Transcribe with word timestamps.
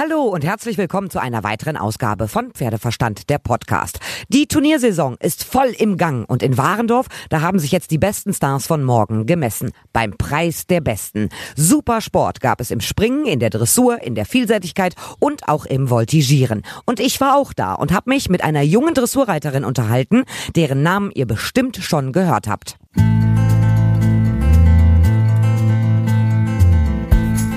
Hallo 0.00 0.22
und 0.22 0.44
herzlich 0.44 0.78
willkommen 0.78 1.10
zu 1.10 1.20
einer 1.20 1.42
weiteren 1.42 1.76
Ausgabe 1.76 2.28
von 2.28 2.52
Pferdeverstand, 2.52 3.28
der 3.30 3.40
Podcast. 3.40 3.98
Die 4.28 4.46
Turniersaison 4.46 5.16
ist 5.18 5.42
voll 5.42 5.74
im 5.76 5.96
Gang 5.96 6.24
und 6.30 6.44
in 6.44 6.56
Warendorf, 6.56 7.08
da 7.30 7.40
haben 7.40 7.58
sich 7.58 7.72
jetzt 7.72 7.90
die 7.90 7.98
besten 7.98 8.32
Stars 8.32 8.68
von 8.68 8.84
morgen 8.84 9.26
gemessen. 9.26 9.72
Beim 9.92 10.16
Preis 10.16 10.68
der 10.68 10.82
Besten. 10.82 11.30
Super 11.56 12.00
Sport 12.00 12.40
gab 12.40 12.60
es 12.60 12.70
im 12.70 12.80
Springen, 12.80 13.26
in 13.26 13.40
der 13.40 13.50
Dressur, 13.50 14.00
in 14.00 14.14
der 14.14 14.24
Vielseitigkeit 14.24 14.94
und 15.18 15.48
auch 15.48 15.66
im 15.66 15.90
Voltigieren. 15.90 16.62
Und 16.86 17.00
ich 17.00 17.20
war 17.20 17.36
auch 17.36 17.52
da 17.52 17.74
und 17.74 17.92
habe 17.92 18.10
mich 18.10 18.28
mit 18.28 18.44
einer 18.44 18.62
jungen 18.62 18.94
Dressurreiterin 18.94 19.64
unterhalten, 19.64 20.22
deren 20.54 20.84
Namen 20.84 21.10
ihr 21.12 21.26
bestimmt 21.26 21.76
schon 21.76 22.12
gehört 22.12 22.46
habt. 22.46 22.78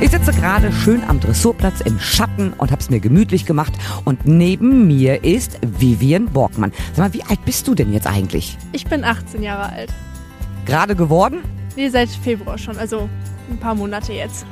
Ich 0.02 0.09
sitze 0.09 0.31
gerade 0.33 0.71
schön 0.71 1.04
am 1.04 1.20
Dressurplatz 1.20 1.79
im 1.81 1.99
Schatten 1.99 2.54
und 2.54 2.71
habe 2.71 2.81
es 2.81 2.89
mir 2.89 2.99
gemütlich 2.99 3.45
gemacht. 3.45 3.73
Und 4.04 4.25
neben 4.25 4.88
mir 4.88 5.23
ist 5.23 5.59
Vivian 5.62 6.26
Borgmann. 6.26 6.73
Sag 6.95 7.05
mal, 7.05 7.13
wie 7.13 7.21
alt 7.21 7.45
bist 7.45 7.67
du 7.67 7.76
denn 7.76 7.93
jetzt 7.93 8.07
eigentlich? 8.07 8.57
Ich 8.71 8.85
bin 8.85 9.03
18 9.03 9.43
Jahre 9.43 9.71
alt. 9.71 9.93
Gerade 10.66 10.95
geworden? 10.95 11.43
Nee, 11.76 11.90
seit 11.90 12.09
Februar 12.09 12.57
schon, 12.57 12.77
also 12.77 13.07
ein 13.52 13.59
paar 13.59 13.76
Monate 13.76 14.12
jetzt. 14.12 14.48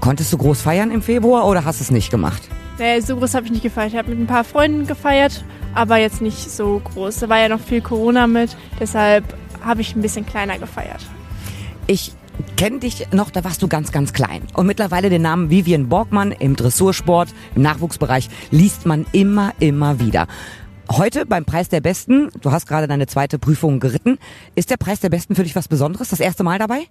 Konntest 0.00 0.34
du 0.34 0.36
groß 0.36 0.60
feiern 0.60 0.90
im 0.90 1.00
Februar 1.00 1.46
oder 1.46 1.64
hast 1.64 1.80
du 1.80 1.84
es 1.84 1.90
nicht 1.90 2.10
gemacht? 2.10 2.42
Nee, 2.78 3.00
so 3.00 3.16
groß 3.16 3.32
habe 3.32 3.46
ich 3.46 3.52
nicht 3.52 3.62
gefeiert. 3.62 3.92
Ich 3.92 3.98
habe 3.98 4.10
mit 4.10 4.18
ein 4.18 4.26
paar 4.26 4.44
Freunden 4.44 4.86
gefeiert, 4.86 5.46
aber 5.74 5.96
jetzt 5.96 6.20
nicht 6.20 6.50
so 6.50 6.82
groß. 6.84 7.20
Da 7.20 7.30
war 7.30 7.38
ja 7.38 7.48
noch 7.48 7.60
viel 7.60 7.80
Corona 7.80 8.26
mit, 8.26 8.54
deshalb 8.78 9.24
habe 9.64 9.80
ich 9.80 9.96
ein 9.96 10.02
bisschen 10.02 10.26
kleiner 10.26 10.58
gefeiert. 10.58 11.06
Ich 11.86 12.12
kenne 12.56 12.80
dich 12.80 13.08
noch, 13.12 13.30
da 13.30 13.44
warst 13.44 13.62
du 13.62 13.68
ganz, 13.68 13.92
ganz 13.92 14.12
klein. 14.12 14.42
Und 14.54 14.66
mittlerweile 14.66 15.10
den 15.10 15.22
Namen 15.22 15.50
Vivian 15.50 15.88
Borgmann 15.88 16.32
im 16.32 16.56
Dressursport, 16.56 17.28
im 17.54 17.62
Nachwuchsbereich, 17.62 18.28
liest 18.50 18.86
man 18.86 19.06
immer, 19.12 19.52
immer 19.58 20.00
wieder. 20.00 20.26
Heute 20.90 21.26
beim 21.26 21.44
Preis 21.44 21.68
der 21.68 21.80
Besten, 21.80 22.30
du 22.40 22.52
hast 22.52 22.66
gerade 22.66 22.86
deine 22.86 23.06
zweite 23.06 23.38
Prüfung 23.38 23.80
geritten. 23.80 24.18
Ist 24.54 24.70
der 24.70 24.76
Preis 24.76 25.00
der 25.00 25.10
Besten 25.10 25.34
für 25.34 25.42
dich 25.42 25.56
was 25.56 25.68
Besonderes? 25.68 26.10
Das 26.10 26.20
erste 26.20 26.44
Mal 26.44 26.58
dabei? 26.58 26.86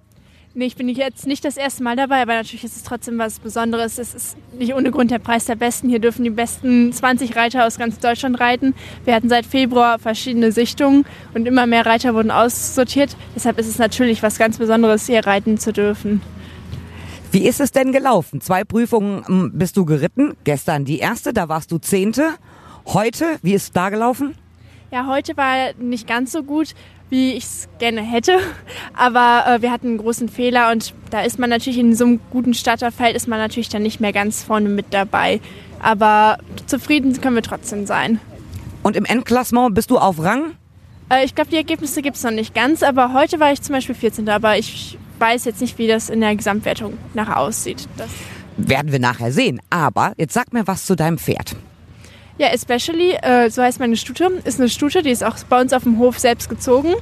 Nee, 0.58 0.67
ich 0.67 0.78
bin 0.78 0.88
jetzt 0.88 1.28
nicht 1.28 1.44
das 1.44 1.58
erste 1.58 1.84
Mal 1.84 1.98
dabei, 1.98 2.22
aber 2.22 2.34
natürlich 2.34 2.64
ist 2.64 2.78
es 2.78 2.84
trotzdem 2.84 3.17
was 3.17 3.39
Besonderes. 3.39 3.98
Es 3.98 4.16
ist 4.16 4.38
nicht 4.58 4.73
ohne 4.73 4.89
Grund 4.89 5.12
der 5.12 5.20
Preis 5.20 5.44
der 5.44 5.56
Besten. 5.56 5.89
Hier 5.89 6.00
dürfen 6.00 6.23
die 6.23 6.30
besten 6.30 6.94
20 6.94 7.36
Reiter 7.36 7.67
aus 7.67 7.78
ganz 7.78 8.00
Deutschland 8.00 8.39
reiten. 8.39 8.73
Wir 9.03 9.16
hatten 9.16 9.28
seit 9.28 9.45
Februar 9.45 10.00
verschiedene 10.00 10.53
Sichtungen 10.53 11.06
und 11.34 11.45
immer 11.45 11.67
mehr 11.67 11.86
Reiter 11.86 12.14
wurden 12.14 12.31
aussortiert. 12.31 13.17
Deshalb 13.36 13.59
ist 13.59 13.67
es 13.67 13.80
natürlich 13.80 14.23
was 14.23 14.38
ganz 14.38 14.58
Besonderes, 14.58 15.08
hier 15.08 15.28
reiten 15.28 15.58
zu 15.58 15.73
dürfen. 15.73 16.22
Wie 17.34 17.45
ist 17.45 17.59
es 17.59 17.73
denn 17.73 17.92
gelaufen? 17.92 18.40
Zwei 18.40 18.64
Prüfungen 18.64 19.28
hm, 19.28 19.52
bist 19.56 19.75
du 19.75 19.84
geritten. 19.84 20.38
Gestern 20.45 20.86
die 20.86 21.00
erste, 21.00 21.34
da 21.34 21.50
warst 21.50 21.69
du 21.73 21.80
Zehnte. 21.80 22.30
Heute, 22.86 23.25
wie 23.42 23.56
ist 23.56 23.64
es 23.64 23.72
da 23.73 23.90
gelaufen? 23.90 24.36
Ja, 24.90 25.08
heute 25.08 25.36
war 25.36 25.73
nicht 25.78 26.08
ganz 26.08 26.31
so 26.31 26.44
gut 26.44 26.75
wie 27.09 27.34
ich 27.34 27.44
es 27.44 27.70
gerne 27.80 28.02
hätte. 28.02 28.39
Aber 28.94 29.45
äh, 29.48 29.61
wir 29.61 29.72
hatten 29.72 29.88
einen 29.88 29.98
großen 29.98 30.30
Fehler 30.30 30.72
und 30.72 30.94
da 31.12 31.22
ist 31.22 31.39
man 31.39 31.50
natürlich 31.50 31.80
in 31.80 31.95
so 31.95 32.06
einem 32.06 32.20
guten 32.31 32.53
Starterfeld 32.53 33.16
ist 33.16 33.28
man 33.28 33.39
natürlich 33.39 33.70
dann 33.70 33.84
nicht 33.84 34.00
mehr 34.00 34.14
ganz 34.14 34.44
vorne 34.44 34.70
mit 34.70 34.88
dabei. 34.92 35.39
Aber 35.80 36.38
zufrieden 36.66 37.20
können 37.22 37.36
wir 37.36 37.44
trotzdem 37.44 37.86
sein. 37.86 38.20
Und 38.84 38.95
im 38.95 39.06
Endklassement 39.06 39.73
bist 39.73 39.92
du 39.92 39.97
auf 39.97 40.22
Rang? 40.22 40.53
Äh, 41.09 41.25
ich 41.25 41.36
glaube, 41.36 41.50
die 41.50 41.58
Ergebnisse 41.58 42.02
gibt 42.02 42.17
es 42.17 42.23
noch 42.23 42.31
nicht 42.31 42.53
ganz, 42.53 42.84
aber 42.84 43.14
heute 43.14 43.40
war 43.40 43.52
ich 43.52 43.62
zum 43.62 43.73
Beispiel 43.73 43.95
14. 43.95 44.28
Aber 44.30 44.58
ich 44.58 44.97
weiß 45.19 45.45
jetzt 45.45 45.62
nicht, 45.62 45.78
wie 45.78 45.88
das 45.88 46.09
in 46.09 46.22
der 46.22 46.36
Gesamtwertung 46.36 46.97
nachher 47.14 47.40
aussieht. 47.40 47.88
Das 47.97 48.09
Werden 48.58 48.92
wir 48.92 49.00
nachher 49.00 49.31
sehen. 49.31 49.62
Aber 49.69 50.14
jetzt 50.17 50.34
sag 50.34 50.53
mir 50.53 50.67
was 50.67 50.86
zu 50.86 50.95
deinem 50.95 51.17
Pferd. 51.17 51.56
Ja, 52.38 52.47
Especially, 52.50 53.11
äh, 53.22 53.50
so 53.50 53.61
heißt 53.61 53.80
meine 53.80 53.95
Stute, 53.95 54.25
ist 54.44 54.59
eine 54.59 54.69
Stute, 54.69 55.02
die 55.02 55.09
ist 55.09 55.23
auch 55.23 55.38
bei 55.50 55.61
uns 55.61 55.72
auf 55.72 55.83
dem 55.83 56.00
Hof 56.00 56.19
selbst 56.19 56.50
gezogen. 56.50 56.94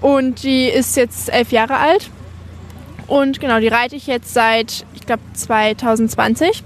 Und 0.00 0.42
die 0.42 0.66
ist 0.66 0.96
jetzt 0.96 1.32
elf 1.32 1.50
Jahre 1.52 1.76
alt. 1.76 2.10
Und 3.06 3.40
genau, 3.40 3.60
die 3.60 3.68
reite 3.68 3.96
ich 3.96 4.06
jetzt 4.06 4.34
seit, 4.34 4.84
ich 4.94 5.06
glaube, 5.06 5.22
2020. 5.32 6.62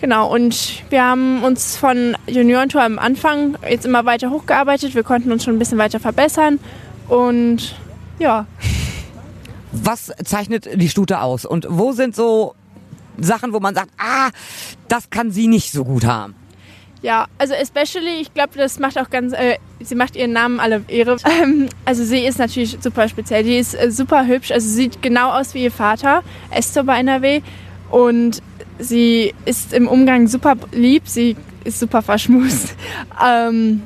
Genau, 0.00 0.32
und 0.32 0.82
wir 0.90 1.04
haben 1.04 1.44
uns 1.44 1.76
von 1.76 2.16
Juniorentour 2.26 2.82
am 2.82 2.98
Anfang 2.98 3.56
jetzt 3.68 3.86
immer 3.86 4.04
weiter 4.04 4.30
hochgearbeitet. 4.30 4.94
Wir 4.94 5.04
konnten 5.04 5.30
uns 5.30 5.44
schon 5.44 5.54
ein 5.54 5.58
bisschen 5.58 5.78
weiter 5.78 6.00
verbessern. 6.00 6.58
Und 7.08 7.76
ja. 8.18 8.46
Was 9.70 10.12
zeichnet 10.24 10.68
die 10.74 10.88
Stute 10.88 11.20
aus? 11.20 11.44
Und 11.44 11.66
wo 11.70 11.92
sind 11.92 12.16
so 12.16 12.54
Sachen, 13.18 13.52
wo 13.52 13.60
man 13.60 13.74
sagt, 13.74 13.90
ah, 13.98 14.30
das 14.88 15.10
kann 15.10 15.30
sie 15.30 15.46
nicht 15.46 15.72
so 15.72 15.84
gut 15.84 16.04
haben? 16.04 16.34
Ja, 17.04 17.26
also 17.36 17.52
especially, 17.52 18.22
ich 18.22 18.32
glaube, 18.32 18.56
das 18.56 18.78
macht 18.78 18.98
auch 18.98 19.10
ganz, 19.10 19.34
äh, 19.34 19.58
sie 19.78 19.94
macht 19.94 20.16
ihren 20.16 20.32
Namen 20.32 20.58
alle 20.58 20.82
Ehre. 20.88 21.18
Ähm, 21.42 21.68
also 21.84 22.02
sie 22.02 22.20
ist 22.20 22.38
natürlich 22.38 22.78
super 22.80 23.10
speziell. 23.10 23.44
Die 23.44 23.58
ist 23.58 23.74
äh, 23.74 23.90
super 23.90 24.26
hübsch, 24.26 24.50
also 24.50 24.66
sieht 24.66 25.02
genau 25.02 25.30
aus 25.30 25.52
wie 25.52 25.64
ihr 25.64 25.70
Vater, 25.70 26.22
Esther 26.50 26.82
bei 26.84 26.98
NRW. 27.00 27.42
Und 27.90 28.40
sie 28.78 29.34
ist 29.44 29.74
im 29.74 29.86
Umgang 29.86 30.28
super 30.28 30.54
lieb, 30.72 31.02
sie 31.04 31.36
ist 31.64 31.78
super 31.78 32.00
verschmust. 32.00 32.74
ähm, 33.22 33.82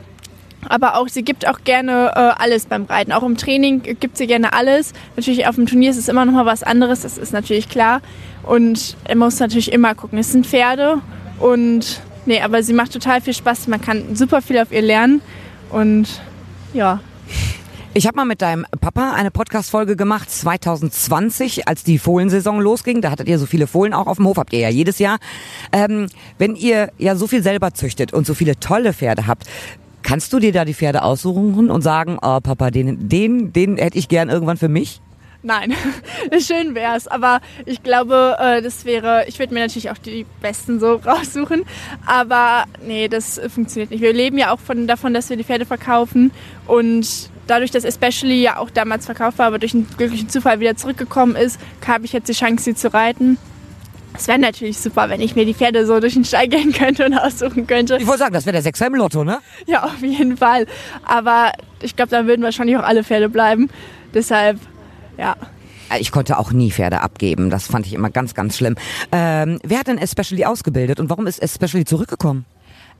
aber 0.69 0.97
auch, 0.97 1.09
sie 1.09 1.25
gibt 1.25 1.49
auch 1.49 1.65
gerne 1.65 2.13
äh, 2.15 2.41
alles 2.41 2.67
beim 2.67 2.85
Reiten. 2.85 3.11
Auch 3.11 3.25
im 3.25 3.37
Training 3.37 3.83
gibt 3.83 4.17
sie 4.17 4.29
gerne 4.29 4.53
alles. 4.53 4.93
Natürlich 5.17 5.49
auf 5.49 5.57
dem 5.57 5.67
Turnier 5.67 5.91
ist 5.91 5.99
es 5.99 6.07
immer 6.07 6.25
noch 6.25 6.35
mal 6.35 6.47
was 6.47 6.63
anderes, 6.63 7.01
das 7.01 7.19
ist 7.19 7.33
natürlich 7.33 7.69
klar. 7.69 8.01
Und 8.45 8.97
er 9.03 9.17
muss 9.17 9.41
natürlich 9.41 9.73
immer 9.73 9.97
gucken. 9.97 10.19
Es 10.19 10.31
sind 10.31 10.47
Pferde 10.47 11.01
und 11.41 12.01
Nee, 12.29 12.43
aber 12.43 12.63
sie 12.63 12.75
macht 12.75 12.93
total 12.93 13.23
viel 13.23 13.33
Spaß. 13.33 13.69
Man 13.69 13.81
kann 13.81 14.15
super 14.15 14.43
viel 14.43 14.59
auf 14.59 14.71
ihr 14.71 14.83
lernen. 14.83 15.23
Und 15.71 16.21
ja. 16.75 17.01
Ich 17.95 18.07
habe 18.07 18.17
mal 18.17 18.27
mit 18.27 18.43
deinem 18.43 18.67
Papa 18.83 19.15
eine 19.15 19.31
Podcast-Folge 19.31 19.97
gemacht, 19.97 20.31
2020, 20.31 21.67
als 21.67 21.85
die 21.85 21.99
Fohlensaison 21.99 22.61
losging. 22.61 23.01
Da 23.01 23.11
hattet 23.11 23.29
ihr 23.29 23.39
so 23.39 23.47
viele 23.47 23.67
Fohlen 23.67 23.95
auch 23.95 24.07
auf 24.07 24.19
dem 24.19 24.27
Hof, 24.27 24.37
habt 24.37 24.53
ihr 24.53 24.59
ja 24.59 24.69
jedes 24.69 24.99
Jahr. 24.99 25.17
Ähm, 25.73 26.09
wenn 26.37 26.55
ihr 26.55 26.93
ja 26.99 27.17
so 27.17 27.27
viel 27.27 27.43
selber 27.43 27.73
züchtet 27.73 28.13
und 28.13 28.27
so 28.27 28.35
viele 28.35 28.61
tolle 28.61 28.93
Pferde 28.93 29.27
habt, 29.27 29.45
kannst 30.03 30.31
du 30.31 30.39
dir 30.39 30.53
da 30.53 30.67
die 30.67 30.75
Pferde 30.75 31.05
aussuchen 31.05 31.71
und 31.71 31.81
sagen, 31.81 32.19
oh 32.21 32.41
Papa, 32.41 32.71
den, 32.71 33.09
den, 33.09 33.55
den 33.55 33.79
hätte 33.79 33.97
ich 33.97 34.09
gern 34.09 34.29
irgendwann 34.29 34.59
für 34.59 34.69
mich? 34.69 35.01
Nein, 35.49 35.73
schön 36.41 36.75
wär's, 36.75 37.09
aber 37.09 37.41
ich 37.65 37.83
glaube, 37.83 38.37
äh, 38.39 38.61
das 38.61 38.85
wäre, 38.85 39.25
ich 39.29 39.39
würde 39.39 39.55
mir 39.55 39.61
natürlich 39.61 39.89
auch 39.89 39.97
die 39.97 40.27
besten 40.43 40.79
so 40.79 40.97
raussuchen, 41.07 41.65
aber 42.05 42.65
nee, 42.87 43.09
das 43.09 43.41
funktioniert 43.49 43.91
nicht. 43.91 44.03
Wir 44.03 44.13
leben 44.13 44.37
ja 44.37 44.53
auch 44.53 44.61
von, 44.61 44.87
davon, 44.87 45.15
dass 45.15 45.31
wir 45.31 45.39
die 45.39 45.45
Pferde 45.45 45.65
verkaufen 45.65 46.33
und 46.67 47.31
dadurch, 47.47 47.71
dass 47.71 47.85
Especially 47.85 48.43
ja 48.43 48.59
auch 48.59 48.69
damals 48.69 49.07
verkauft 49.07 49.39
war, 49.39 49.47
aber 49.47 49.59
durch 49.59 49.73
einen 49.73 49.89
glücklichen 49.97 50.29
Zufall 50.29 50.61
wieder 50.61 50.77
zurückgekommen 50.77 51.35
ist, 51.35 51.59
habe 51.87 52.05
ich 52.05 52.13
jetzt 52.13 52.29
die 52.29 52.35
Chance, 52.35 52.65
sie 52.65 52.75
zu 52.75 52.93
reiten. 52.93 53.39
Es 54.13 54.29
wäre 54.29 54.39
natürlich 54.39 54.77
super, 54.77 55.09
wenn 55.09 55.23
ich 55.23 55.35
mir 55.35 55.47
die 55.47 55.55
Pferde 55.55 55.87
so 55.87 55.99
durch 55.99 56.13
den 56.13 56.27
Stall 56.27 56.49
gehen 56.49 56.75
könnte 56.75 57.07
und 57.07 57.15
aussuchen 57.15 57.67
könnte. 57.67 57.97
Ich 57.97 58.07
wollte 58.07 58.19
sagen, 58.19 58.35
das 58.35 58.45
wäre 58.45 58.53
der 58.53 58.63
Sechser 58.63 58.87
im 58.89 58.97
Lotto, 58.97 59.25
ne? 59.25 59.39
Ja, 59.65 59.85
auf 59.85 60.03
jeden 60.03 60.37
Fall. 60.37 60.67
Aber 61.05 61.53
ich 61.81 61.97
glaube, 61.97 62.11
dann 62.11 62.27
würden 62.27 62.43
wahrscheinlich 62.43 62.77
auch 62.77 62.83
alle 62.83 63.03
Pferde 63.03 63.31
bleiben. 63.31 63.71
Deshalb 64.13 64.59
ja. 65.19 65.37
Ich 65.99 66.13
konnte 66.13 66.39
auch 66.39 66.53
nie 66.53 66.71
Pferde 66.71 67.01
abgeben. 67.01 67.49
Das 67.49 67.67
fand 67.67 67.87
ich 67.87 67.95
immer 67.95 68.11
ganz, 68.11 68.35
ganz 68.35 68.57
schlimm. 68.57 68.77
Ähm, 69.11 69.59
wer 69.65 69.79
hat 69.79 69.87
denn 69.87 69.99
Especially 69.99 70.45
ausgebildet 70.45 71.01
und 71.01 71.09
warum 71.09 71.27
ist 71.27 71.41
Especially 71.43 71.85
zurückgekommen? 71.85 72.45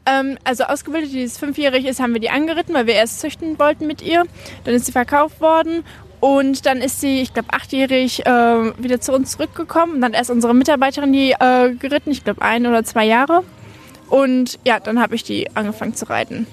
Ähm, 0.07 0.39
also 0.45 0.65
ausgebildet, 0.65 1.13
die 1.13 1.23
ist 1.23 1.39
fünfjährig 1.39 1.85
ist, 1.85 2.01
haben 2.01 2.15
wir 2.15 2.21
die 2.21 2.31
angeritten, 2.31 2.75
weil 2.75 2.87
wir 2.87 2.95
erst 2.95 3.21
züchten 3.21 3.59
wollten 3.59 3.87
mit 3.87 4.01
ihr. 4.01 4.25
Dann 4.65 4.75
ist 4.75 4.87
sie 4.87 4.93
verkauft 4.93 5.41
worden 5.41 5.85
und 6.21 6.67
dann 6.67 6.79
ist 6.79 7.01
sie, 7.01 7.21
ich 7.21 7.35
glaube, 7.35 7.49
achtjährig 7.53 8.27
äh, 8.27 8.83
wieder 8.83 9.01
zu 9.01 9.13
uns 9.13 9.33
zurückgekommen. 9.33 9.97
Und 9.97 10.01
dann 10.01 10.15
erst 10.15 10.31
unsere 10.31 10.55
Mitarbeiterin 10.55 11.13
die 11.13 11.33
äh, 11.33 11.75
geritten, 11.75 12.11
ich 12.11 12.25
glaube 12.25 12.43
ein 12.43 12.67
oder 12.67 12.85
zwei 12.85 13.05
Jahre. 13.05 13.45
Und 14.09 14.59
ja, 14.65 14.81
dann 14.81 15.01
habe 15.01 15.15
ich 15.15 15.23
die 15.23 15.55
angefangen 15.55 15.95
zu 15.95 16.09
reiten. 16.09 16.47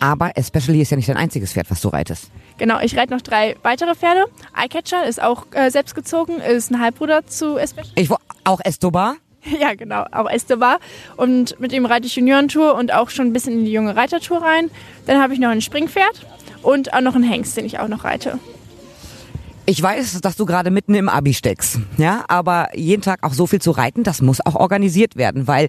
Aber 0.00 0.36
Especially 0.36 0.80
ist 0.80 0.90
ja 0.90 0.96
nicht 0.96 1.08
dein 1.08 1.16
einziges 1.16 1.52
Pferd, 1.52 1.70
was 1.70 1.80
du 1.80 1.88
reitest. 1.88 2.30
Genau, 2.58 2.80
ich 2.80 2.96
reite 2.96 3.12
noch 3.12 3.20
drei 3.20 3.56
weitere 3.62 3.94
Pferde. 3.94 4.24
Eyecatcher 4.56 5.06
ist 5.06 5.22
auch 5.22 5.46
äh, 5.52 5.70
selbstgezogen, 5.70 6.40
ist 6.40 6.70
ein 6.70 6.80
Halbbruder 6.80 7.26
zu 7.26 7.56
Especially. 7.56 7.92
Ich 7.96 8.10
auch 8.44 8.60
Estobar? 8.64 9.16
Ja, 9.60 9.74
genau, 9.74 10.04
auch 10.10 10.28
Estobar. 10.28 10.80
Und 11.16 11.60
mit 11.60 11.72
ihm 11.72 11.86
reite 11.86 12.06
ich 12.06 12.16
Juniorentour 12.16 12.74
und 12.74 12.92
auch 12.92 13.10
schon 13.10 13.28
ein 13.28 13.32
bisschen 13.32 13.60
in 13.60 13.64
die 13.64 13.70
junge 13.70 13.94
Reitertour 13.94 14.42
rein. 14.42 14.70
Dann 15.06 15.22
habe 15.22 15.34
ich 15.34 15.38
noch 15.38 15.50
ein 15.50 15.60
Springpferd 15.60 16.26
und 16.62 16.92
auch 16.92 17.00
noch 17.00 17.14
einen 17.14 17.22
Hengst, 17.22 17.56
den 17.56 17.64
ich 17.64 17.78
auch 17.78 17.86
noch 17.86 18.02
reite. 18.02 18.40
Ich 19.66 19.82
weiß, 19.82 20.20
dass 20.20 20.36
du 20.36 20.46
gerade 20.46 20.70
mitten 20.70 20.94
im 20.94 21.08
Abi 21.08 21.34
steckst, 21.34 21.80
ja, 21.96 22.24
aber 22.28 22.68
jeden 22.74 23.02
Tag 23.02 23.24
auch 23.24 23.32
so 23.32 23.48
viel 23.48 23.60
zu 23.60 23.72
reiten, 23.72 24.04
das 24.04 24.22
muss 24.22 24.44
auch 24.44 24.54
organisiert 24.54 25.16
werden, 25.16 25.48
weil 25.48 25.68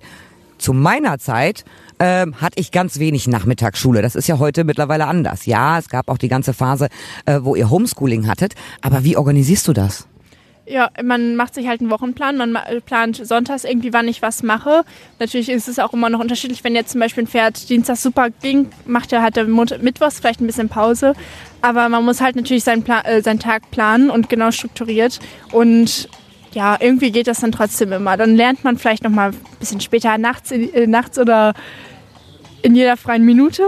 zu 0.58 0.74
meiner 0.74 1.20
Zeit 1.20 1.64
ähm, 2.00 2.40
hatte 2.42 2.60
ich 2.60 2.72
ganz 2.72 3.00
wenig 3.00 3.28
Nachmittagsschule. 3.28 4.02
Das 4.02 4.16
ist 4.16 4.28
ja 4.28 4.40
heute 4.40 4.64
mittlerweile 4.64 5.08
anders. 5.08 5.46
Ja, 5.46 5.80
es 5.80 5.90
gab 5.90 6.10
auch 6.10 6.18
die 6.18 6.28
ganze 6.28 6.54
Phase, 6.54 6.88
äh, 7.26 7.40
wo 7.42 7.56
ihr 7.56 7.70
Homeschooling 7.70 8.28
hattet. 8.28 8.54
Aber 8.82 9.04
wie 9.04 9.18
organisierst 9.18 9.68
du 9.68 9.74
das? 9.74 10.08
Ja, 10.70 10.90
man 11.02 11.38
macht 11.38 11.54
sich 11.54 11.66
halt 11.68 11.80
einen 11.80 11.90
Wochenplan. 11.90 12.36
Man 12.36 12.58
plant 12.86 13.26
sonntags 13.26 13.64
irgendwie, 13.64 13.94
wann 13.94 14.10
ich 14.10 14.22
was 14.22 14.44
mache. 14.44 14.84
Natürlich 15.18 15.48
ist 15.48 15.70
es 15.70 15.80
auch 15.80 15.94
immer 15.94 16.10
noch 16.10 16.20
unterschiedlich. 16.20 16.62
Wenn 16.66 16.76
jetzt 16.76 16.92
zum 16.92 17.00
Beispiel 17.00 17.24
ein 17.24 17.28
Pferd 17.28 17.70
Dienstag 17.70 17.96
super 17.96 18.30
ging, 18.30 18.68
macht 18.86 19.14
er 19.14 19.22
halt 19.22 19.38
der 19.38 19.46
Mittwochs 19.46 20.20
vielleicht 20.20 20.42
ein 20.42 20.48
bisschen 20.48 20.68
Pause. 20.68 21.14
Aber 21.62 21.88
man 21.88 22.04
muss 22.04 22.20
halt 22.20 22.36
natürlich 22.36 22.66
seinen, 22.66 22.84
Plan, 22.84 23.06
äh, 23.06 23.22
seinen 23.22 23.40
Tag 23.40 23.72
planen 23.72 24.10
und 24.10 24.28
genau 24.28 24.52
strukturiert. 24.52 25.22
Und 25.54 26.10
ja, 26.58 26.76
irgendwie 26.80 27.12
geht 27.12 27.28
das 27.28 27.42
dann 27.42 27.52
trotzdem 27.52 27.92
immer. 27.92 28.18
Dann 28.18 28.36
lernt 28.36 28.64
man 28.64 28.80
vielleicht 28.80 29.04
noch 29.04 29.12
mal 29.12 29.30
ein 29.30 29.38
bisschen 29.60 29.80
später 29.80 30.18
nachts, 30.18 30.50
äh, 30.52 30.88
nachts 30.88 31.20
oder 31.20 31.54
in 32.64 32.74
jeder 32.74 32.98
freien 32.98 33.24
Minute. 33.24 33.62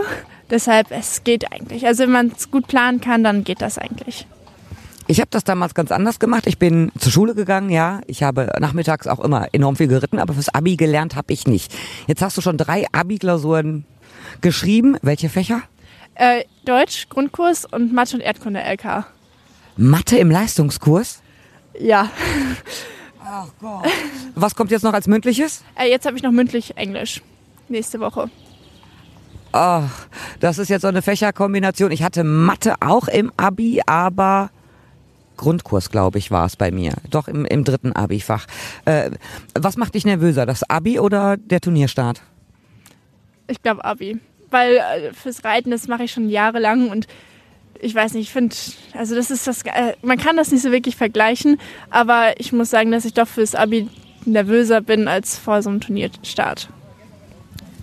Deshalb, 0.49 0.89
es 0.89 1.23
geht 1.23 1.51
eigentlich. 1.51 1.85
Also 1.85 2.01
wenn 2.01 2.11
man 2.11 2.31
es 2.35 2.49
gut 2.49 2.65
planen 2.65 2.99
kann, 2.99 3.23
dann 3.23 3.43
geht 3.43 3.61
das 3.61 3.77
eigentlich. 3.77 4.25
Ich 5.05 5.19
habe 5.19 5.29
das 5.29 5.43
damals 5.43 5.75
ganz 5.75 5.91
anders 5.91 6.17
gemacht. 6.17 6.47
Ich 6.47 6.57
bin 6.57 6.91
zur 6.97 7.11
Schule 7.11 7.35
gegangen, 7.35 7.69
ja. 7.69 8.01
Ich 8.07 8.23
habe 8.23 8.51
nachmittags 8.59 9.05
auch 9.05 9.19
immer 9.19 9.47
enorm 9.51 9.75
viel 9.75 9.87
geritten, 9.87 10.17
aber 10.17 10.33
fürs 10.33 10.49
Abi 10.49 10.75
gelernt 10.75 11.15
habe 11.15 11.31
ich 11.31 11.45
nicht. 11.45 11.71
Jetzt 12.07 12.23
hast 12.23 12.37
du 12.37 12.41
schon 12.41 12.57
drei 12.57 12.85
Abi-Klausuren 12.91 13.85
geschrieben. 14.41 14.97
Welche 15.03 15.29
Fächer? 15.29 15.61
Äh, 16.15 16.43
Deutsch, 16.65 17.07
Grundkurs 17.09 17.65
und 17.65 17.93
Mathe 17.93 18.15
und 18.15 18.21
Erdkunde 18.21 18.61
LK. 18.61 19.05
Mathe 19.77 20.17
im 20.17 20.31
Leistungskurs? 20.31 21.21
Ja. 21.79 22.09
Ach 23.23 23.47
Gott. 23.59 23.87
Was 24.35 24.55
kommt 24.55 24.71
jetzt 24.71 24.83
noch 24.83 24.93
als 24.93 25.07
mündliches? 25.07 25.63
Äh, 25.75 25.89
jetzt 25.89 26.05
habe 26.05 26.17
ich 26.17 26.23
noch 26.23 26.31
mündlich 26.31 26.77
Englisch. 26.77 27.21
Nächste 27.67 27.99
Woche. 27.99 28.29
Ach, 29.51 30.07
das 30.39 30.59
ist 30.59 30.69
jetzt 30.69 30.83
so 30.83 30.87
eine 30.87 31.01
Fächerkombination. 31.01 31.91
Ich 31.91 32.03
hatte 32.03 32.23
Mathe 32.23 32.75
auch 32.81 33.07
im 33.07 33.31
Abi, 33.37 33.81
aber 33.85 34.51
Grundkurs, 35.37 35.89
glaube 35.89 36.17
ich, 36.17 36.31
war 36.31 36.45
es 36.45 36.55
bei 36.55 36.69
mir. 36.69 36.93
Doch 37.09 37.27
im, 37.27 37.45
im 37.45 37.63
dritten 37.63 37.93
Abi-Fach. 37.93 38.45
Äh, 38.85 39.11
was 39.55 39.77
macht 39.77 39.95
dich 39.95 40.05
nervöser, 40.05 40.45
das 40.45 40.69
Abi 40.69 40.99
oder 40.99 41.37
der 41.37 41.61
Turnierstart? 41.61 42.21
Ich 43.47 43.61
glaube 43.61 43.85
Abi. 43.85 44.19
Weil 44.51 44.75
äh, 44.77 45.13
fürs 45.13 45.43
Reiten, 45.43 45.71
das 45.71 45.87
mache 45.87 46.03
ich 46.03 46.11
schon 46.11 46.29
jahrelang 46.29 46.89
und 46.89 47.07
ich 47.79 47.95
weiß 47.95 48.13
nicht, 48.13 48.27
ich 48.27 48.33
finde, 48.33 48.55
also 48.93 49.15
das 49.15 49.31
ist 49.31 49.47
das, 49.47 49.63
äh, 49.63 49.93
man 50.01 50.17
kann 50.17 50.37
das 50.37 50.51
nicht 50.51 50.61
so 50.61 50.71
wirklich 50.71 50.95
vergleichen, 50.95 51.59
aber 51.89 52.39
ich 52.39 52.51
muss 52.51 52.69
sagen, 52.69 52.91
dass 52.91 53.05
ich 53.05 53.13
doch 53.13 53.27
fürs 53.27 53.55
Abi 53.55 53.87
nervöser 54.25 54.81
bin 54.81 55.07
als 55.07 55.37
vor 55.37 55.61
so 55.61 55.69
einem 55.69 55.79
Turnierstart. 55.79 56.69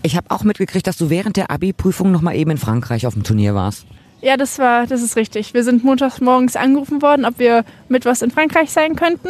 Ich 0.03 0.17
habe 0.17 0.31
auch 0.31 0.45
mitgekriegt, 0.45 0.87
dass 0.87 0.97
du 0.97 1.11
während 1.11 1.37
der 1.37 1.51
Abi-Prüfung 1.51 2.13
noch 2.13 2.21
mal 2.21 2.37
eben 2.37 2.53
in 2.53 2.59
Frankreich 2.59 3.07
auf 3.07 3.15
dem 3.15 3.25
Turnier 3.25 3.55
warst. 3.55 3.87
Ja, 4.23 4.37
das 4.37 4.59
war, 4.59 4.87
das 4.87 5.03
ist 5.03 5.17
richtig. 5.17 5.53
Wir 5.53 5.63
sind 5.63 5.85
montags 5.85 6.21
morgens 6.21 6.57
angerufen 6.57 7.03
worden, 7.03 7.25
ob 7.25 7.39
wir 7.39 7.65
mittwochs 7.89 8.23
in 8.23 8.31
Frankreich 8.31 8.71
sein 8.71 8.97
könnten. 8.97 9.29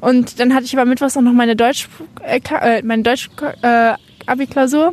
Und 0.00 0.38
dann 0.38 0.54
hatte 0.54 0.64
ich 0.64 0.76
aber 0.76 0.84
mittwochs 0.84 1.16
auch 1.16 1.22
noch 1.22 1.32
meine 1.32 1.56
Deutsch, 1.56 1.88
äh, 2.22 2.40
äh 2.60 2.82
meine 2.82 3.02
Deutsch 3.02 3.30
äh, 3.62 3.94
Abi-Klausur. 4.26 4.92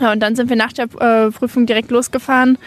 Ja, 0.00 0.12
und 0.12 0.20
dann 0.20 0.34
sind 0.34 0.48
wir 0.48 0.56
nach 0.56 0.72
der 0.72 0.86
äh, 1.00 1.30
Prüfung 1.30 1.66
direkt 1.66 1.90
losgefahren. 1.90 2.58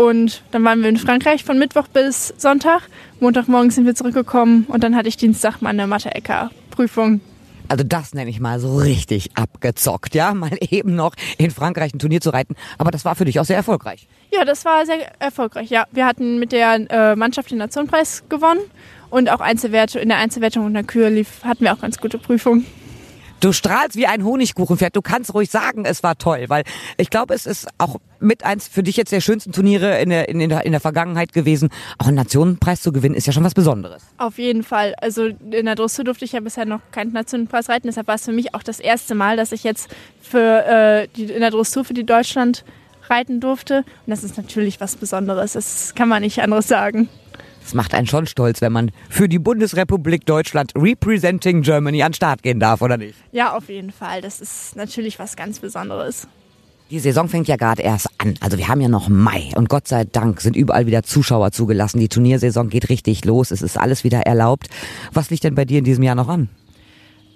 Und 0.00 0.42
dann 0.50 0.64
waren 0.64 0.80
wir 0.80 0.88
in 0.88 0.96
Frankreich 0.96 1.44
von 1.44 1.58
Mittwoch 1.58 1.86
bis 1.86 2.32
Sonntag. 2.38 2.88
Montagmorgen 3.20 3.70
sind 3.70 3.84
wir 3.84 3.94
zurückgekommen 3.94 4.64
und 4.66 4.82
dann 4.82 4.96
hatte 4.96 5.10
ich 5.10 5.18
Dienstag 5.18 5.60
meine 5.60 5.86
Mathe-Ecker-Prüfung. 5.86 7.20
Also 7.68 7.84
das 7.84 8.14
nenne 8.14 8.30
ich 8.30 8.40
mal 8.40 8.58
so 8.60 8.78
richtig 8.78 9.32
abgezockt, 9.34 10.14
ja, 10.14 10.32
mal 10.32 10.56
eben 10.70 10.94
noch 10.94 11.14
in 11.36 11.50
Frankreich 11.50 11.92
ein 11.92 11.98
Turnier 11.98 12.22
zu 12.22 12.30
reiten. 12.30 12.54
Aber 12.78 12.90
das 12.90 13.04
war 13.04 13.14
für 13.14 13.26
dich 13.26 13.40
auch 13.40 13.44
sehr 13.44 13.56
erfolgreich. 13.56 14.08
Ja, 14.32 14.46
das 14.46 14.64
war 14.64 14.86
sehr 14.86 15.20
erfolgreich. 15.20 15.68
Ja, 15.68 15.84
wir 15.92 16.06
hatten 16.06 16.38
mit 16.38 16.52
der 16.52 16.90
äh, 16.90 17.14
Mannschaft 17.14 17.50
den 17.50 17.58
Nationenpreis 17.58 18.22
gewonnen 18.30 18.62
und 19.10 19.30
auch 19.30 19.40
Einzelwerte 19.40 19.98
in 19.98 20.08
der 20.08 20.16
Einzelwertung 20.16 20.64
und 20.64 20.72
der 20.72 20.84
Kür 20.84 21.10
lief, 21.10 21.44
hatten 21.44 21.64
wir 21.64 21.74
auch 21.74 21.80
ganz 21.80 21.98
gute 21.98 22.16
Prüfungen. 22.16 22.64
Du 23.40 23.52
strahlst 23.52 23.96
wie 23.96 24.06
ein 24.06 24.22
Honigkuchenpferd. 24.22 24.94
Du 24.94 25.00
kannst 25.00 25.32
ruhig 25.32 25.50
sagen, 25.50 25.86
es 25.86 26.02
war 26.02 26.18
toll, 26.18 26.44
weil 26.48 26.64
ich 26.98 27.08
glaube, 27.08 27.32
es 27.32 27.46
ist 27.46 27.68
auch 27.78 27.96
mit 28.20 28.44
eins 28.44 28.68
für 28.68 28.82
dich 28.82 28.98
jetzt 28.98 29.12
der 29.12 29.22
schönsten 29.22 29.52
Turniere 29.52 29.98
in 30.00 30.10
der, 30.10 30.28
in, 30.28 30.46
der, 30.46 30.66
in 30.66 30.72
der 30.72 30.80
Vergangenheit 30.80 31.32
gewesen. 31.32 31.70
Auch 31.96 32.06
einen 32.06 32.16
Nationenpreis 32.16 32.82
zu 32.82 32.92
gewinnen, 32.92 33.14
ist 33.14 33.26
ja 33.26 33.32
schon 33.32 33.44
was 33.44 33.54
Besonderes. 33.54 34.02
Auf 34.18 34.38
jeden 34.38 34.62
Fall. 34.62 34.94
Also 35.00 35.24
in 35.24 35.64
der 35.64 35.74
Dressur 35.74 36.04
durfte 36.04 36.26
ich 36.26 36.32
ja 36.32 36.40
bisher 36.40 36.66
noch 36.66 36.80
keinen 36.92 37.12
Nationenpreis 37.12 37.70
reiten. 37.70 37.86
Deshalb 37.86 38.08
war 38.08 38.16
es 38.16 38.26
für 38.26 38.32
mich 38.32 38.54
auch 38.54 38.62
das 38.62 38.78
erste 38.78 39.14
Mal, 39.14 39.38
dass 39.38 39.52
ich 39.52 39.64
jetzt 39.64 39.88
für 40.20 40.66
äh, 40.66 41.08
die, 41.16 41.24
in 41.24 41.40
der 41.40 41.50
Dressur 41.50 41.84
für 41.84 41.94
die 41.94 42.04
Deutschland 42.04 42.64
reiten 43.08 43.40
durfte. 43.40 43.78
Und 43.78 44.10
das 44.10 44.22
ist 44.22 44.36
natürlich 44.36 44.80
was 44.80 44.96
Besonderes. 44.96 45.54
Das 45.54 45.94
kann 45.94 46.08
man 46.08 46.22
nicht 46.22 46.42
anderes 46.42 46.68
sagen. 46.68 47.08
Es 47.70 47.74
macht 47.74 47.94
einen 47.94 48.08
schon 48.08 48.26
stolz, 48.26 48.60
wenn 48.62 48.72
man 48.72 48.90
für 49.08 49.28
die 49.28 49.38
Bundesrepublik 49.38 50.26
Deutschland 50.26 50.72
Representing 50.74 51.62
Germany 51.62 52.02
an 52.02 52.10
den 52.10 52.14
Start 52.16 52.42
gehen 52.42 52.58
darf, 52.58 52.82
oder 52.82 52.96
nicht? 52.96 53.14
Ja, 53.30 53.56
auf 53.56 53.68
jeden 53.68 53.92
Fall. 53.92 54.22
Das 54.22 54.40
ist 54.40 54.74
natürlich 54.74 55.20
was 55.20 55.36
ganz 55.36 55.60
Besonderes. 55.60 56.26
Die 56.90 56.98
Saison 56.98 57.28
fängt 57.28 57.46
ja 57.46 57.54
gerade 57.54 57.82
erst 57.82 58.08
an. 58.18 58.34
Also 58.40 58.58
wir 58.58 58.66
haben 58.66 58.80
ja 58.80 58.88
noch 58.88 59.08
Mai 59.08 59.52
und 59.54 59.68
Gott 59.68 59.86
sei 59.86 60.02
Dank 60.02 60.40
sind 60.40 60.56
überall 60.56 60.86
wieder 60.86 61.04
Zuschauer 61.04 61.52
zugelassen. 61.52 62.00
Die 62.00 62.08
Turniersaison 62.08 62.70
geht 62.70 62.88
richtig 62.88 63.24
los. 63.24 63.52
Es 63.52 63.62
ist 63.62 63.78
alles 63.78 64.02
wieder 64.02 64.22
erlaubt. 64.22 64.66
Was 65.12 65.30
liegt 65.30 65.44
denn 65.44 65.54
bei 65.54 65.64
dir 65.64 65.78
in 65.78 65.84
diesem 65.84 66.02
Jahr 66.02 66.16
noch 66.16 66.26
an? 66.26 66.48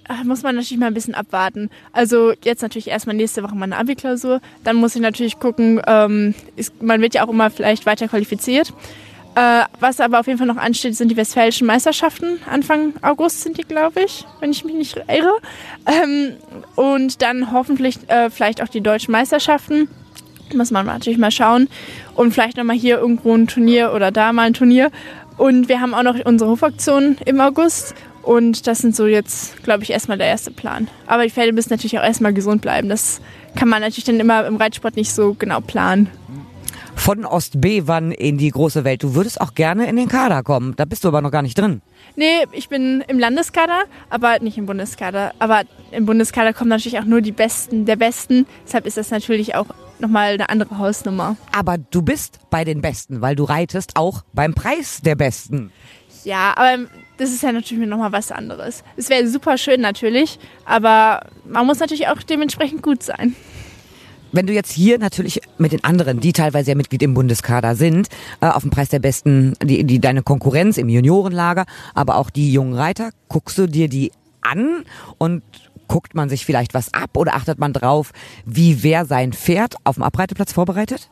Ah, 0.09 0.25
muss 0.25 0.43
man 0.43 0.57
natürlich 0.57 0.81
mal 0.81 0.89
ein 0.89 0.95
bisschen 0.95 1.15
abwarten. 1.15 1.71
Also 1.93 2.33
jetzt 2.43 2.61
natürlich 2.61 2.89
erstmal 2.89 3.15
nächste 3.15 3.45
Woche 3.45 3.55
meine 3.55 3.77
Abi-Klausur. 3.77 4.41
Dann 4.65 4.75
muss 4.75 4.97
ich 4.97 5.01
natürlich 5.01 5.39
gucken, 5.39 5.81
ähm, 5.87 6.35
ist, 6.57 6.83
man 6.83 7.01
wird 7.01 7.15
ja 7.15 7.25
auch 7.25 7.31
immer 7.31 7.51
vielleicht 7.51 7.87
weiter 7.87 8.09
qualifiziert. 8.09 8.73
Äh, 9.37 9.65
was 9.81 10.01
aber 10.01 10.21
auf 10.21 10.27
jeden 10.27 10.39
Fall 10.39 10.47
noch 10.47 10.57
ansteht, 10.57 10.95
sind 10.95 11.09
die 11.09 11.17
Westfälischen 11.17 11.67
Meisterschaften. 11.67 12.39
Anfang 12.49 12.95
August 13.03 13.43
sind 13.43 13.59
die, 13.59 13.63
glaube 13.63 14.03
ich, 14.03 14.25
wenn 14.41 14.53
ich 14.53 14.65
mich 14.65 14.75
nicht 14.75 14.97
irre. 15.09 15.33
Ähm, 15.87 16.35
und 16.77 17.21
dann 17.21 17.51
hoffentlich 17.51 17.99
äh, 18.09 18.31
vielleicht 18.31 18.63
auch 18.63 18.69
die 18.69 18.81
deutschen 18.81 19.11
Meisterschaften. 19.11 19.89
Muss 20.55 20.71
man 20.71 20.87
natürlich 20.87 21.19
mal 21.19 21.33
schauen. 21.33 21.69
Und 22.15 22.33
vielleicht 22.33 22.57
nochmal 22.57 22.77
hier 22.77 22.99
irgendwo 22.99 23.35
ein 23.35 23.49
Turnier 23.49 23.93
oder 23.93 24.13
da 24.13 24.33
mal 24.33 24.43
ein 24.43 24.55
Turnier. 24.55 24.93
Und 25.37 25.69
wir 25.69 25.81
haben 25.81 25.95
auch 25.95 26.05
noch 26.05 26.25
unsere 26.25 26.51
Hofaktion 26.51 27.17
im 27.25 27.41
August. 27.41 27.95
Und 28.23 28.69
das 28.69 28.79
sind 28.79 28.95
so 28.95 29.07
jetzt, 29.07 29.65
glaube 29.65 29.83
ich, 29.83 29.91
erstmal 29.91 30.17
der 30.17 30.29
erste 30.29 30.53
Plan. 30.53 30.89
Aber 31.07 31.25
die 31.25 31.31
Pferde 31.31 31.53
müssen 31.53 31.71
natürlich 31.71 31.99
auch 31.99 32.05
erstmal 32.05 32.33
gesund 32.33 32.63
bleiben. 32.63 32.89
Das 32.89 33.21
kann 33.57 33.69
man 33.69 33.83
natürlich 33.83 34.05
dann 34.05 34.21
immer 34.21 34.47
im 34.47 34.57
Reitsport 34.57 34.97
nicht 34.97 35.13
so 35.13 35.35
genau 35.35 35.61
planen 35.61 36.09
von 36.97 37.25
Ostbevern 37.25 38.13
in 38.13 38.39
die 38.39 38.51
große 38.51 38.85
Welt. 38.85 39.03
Du 39.03 39.15
würdest 39.15 39.41
auch 39.41 39.55
gerne 39.55 39.87
in 39.87 39.97
den 39.97 40.09
Kader 40.09 40.43
kommen. 40.43 40.75
Da 40.77 40.85
bist 40.85 41.05
du 41.05 41.09
aber 41.09 41.21
noch 41.21 41.31
gar 41.31 41.43
nicht 41.43 41.59
drin. 41.59 41.83
Nee, 42.17 42.47
ich 42.53 42.69
bin 42.69 43.05
im 43.09 43.19
Landeskader, 43.19 43.85
aber 44.11 44.39
nicht 44.41 44.57
im 44.59 44.67
Bundeskader. 44.67 45.33
Aber 45.39 45.63
im 45.91 46.07
Bundeskader 46.07 46.53
kommen 46.53 46.71
natürlich 46.71 46.99
auch 46.99 47.05
nur 47.05 47.21
die 47.21 47.33
Besten 47.33 47.85
der 47.85 47.97
Besten. 47.97 48.47
Deshalb 48.65 48.87
ist 48.87 48.97
das 48.97 49.11
natürlich 49.11 49.55
auch 49.55 49.67
nochmal 49.99 50.35
eine 50.35 50.49
andere 50.49 50.79
Hausnummer. 50.79 51.37
Aber 51.53 51.79
du 51.79 52.03
bist 52.03 52.39
bei 52.51 52.65
den 52.65 52.81
Besten, 52.81 53.21
weil 53.21 53.37
du 53.37 53.45
reitest 53.45 53.97
auch 53.97 54.25
beim 54.33 54.55
Preis 54.55 55.01
der 55.03 55.15
Besten. 55.15 55.73
Ja, 56.25 56.55
aber 56.57 56.87
das 57.19 57.31
ist 57.31 57.43
ja 57.43 57.53
natürlich 57.53 57.87
nochmal 57.87 58.13
was 58.13 58.33
anderes. 58.33 58.83
Es 58.97 59.09
wäre 59.11 59.27
super 59.29 59.59
schön 59.59 59.81
natürlich, 59.81 60.39
aber 60.65 61.27
man 61.45 61.67
muss 61.67 61.81
natürlich 61.81 62.09
auch 62.09 62.23
dementsprechend 62.23 62.83
gut 62.83 63.03
sein 63.03 63.37
wenn 64.35 64.47
du 64.47 64.53
jetzt 64.53 64.73
hier 64.73 64.99
natürlich 64.99 65.41
mit 65.59 65.73
den 65.73 65.85
anderen, 65.85 66.21
die 66.21 66.33
teilweise 66.33 66.73
ja 66.73 66.77
Mitglied 66.77 67.03
im 67.03 67.15
Bundeskader 67.15 67.77
sind, 67.77 68.09
äh, 68.41 68.47
auf 68.47 68.63
dem 68.63 68.71
Preis 68.71 68.89
der 68.89 68.99
Besten, 68.99 69.55
die, 69.63 69.85
die 69.85 70.01
deine 70.01 70.23
Konkurrenz 70.23 70.77
im 70.77 70.89
Juniorenlager, 70.89 71.65
aber 71.95 72.17
auch 72.17 72.31
die 72.31 72.53
jungen 72.53 72.75
Reiter, 72.75 73.11
guckst 73.29 73.57
du 73.59 73.67
dir 73.67 73.89
die 73.89 74.13
an 74.43 74.85
und 75.19 75.43
guckt 75.87 76.15
man 76.15 76.29
sich 76.29 76.45
vielleicht 76.45 76.75
was 76.75 76.93
ab 76.93 77.17
oder 77.17 77.35
achtet 77.35 77.59
man 77.59 77.73
drauf, 77.73 78.13
wie 78.45 78.83
wer 78.83 79.05
sein 79.05 79.33
Pferd 79.33 79.77
auf 79.85 79.97
dem 79.97 80.03
Abreiteplatz 80.03 80.53
vorbereitet? 80.53 81.09